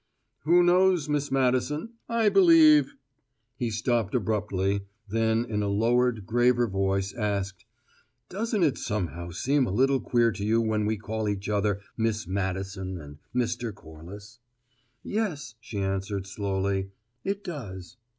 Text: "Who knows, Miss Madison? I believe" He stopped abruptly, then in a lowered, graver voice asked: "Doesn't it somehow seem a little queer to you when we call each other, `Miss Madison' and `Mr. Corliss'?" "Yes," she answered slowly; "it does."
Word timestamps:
"Who 0.45 0.63
knows, 0.63 1.07
Miss 1.07 1.29
Madison? 1.31 1.93
I 2.09 2.29
believe" 2.29 2.95
He 3.59 3.69
stopped 3.69 4.15
abruptly, 4.15 4.87
then 5.07 5.45
in 5.45 5.61
a 5.61 5.67
lowered, 5.67 6.25
graver 6.25 6.67
voice 6.67 7.13
asked: 7.13 7.65
"Doesn't 8.27 8.63
it 8.63 8.79
somehow 8.79 9.29
seem 9.29 9.67
a 9.67 9.71
little 9.71 9.99
queer 9.99 10.31
to 10.31 10.43
you 10.43 10.59
when 10.59 10.87
we 10.87 10.97
call 10.97 11.29
each 11.29 11.47
other, 11.49 11.81
`Miss 11.99 12.27
Madison' 12.27 12.99
and 12.99 13.19
`Mr. 13.35 13.71
Corliss'?" 13.75 14.39
"Yes," 15.03 15.53
she 15.59 15.77
answered 15.77 16.25
slowly; 16.25 16.89
"it 17.23 17.43
does." 17.43 17.97